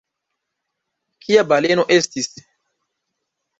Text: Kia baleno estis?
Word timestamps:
Kia 1.27 1.45
baleno 1.53 1.87
estis? 1.99 2.33